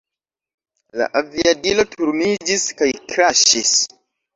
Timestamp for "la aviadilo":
1.01-1.87